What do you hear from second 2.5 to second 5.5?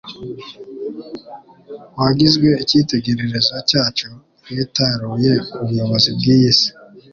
icyitegererezo cyacu, yitaruye